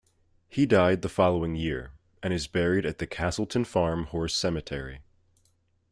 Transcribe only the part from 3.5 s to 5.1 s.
Farm horse cemetery.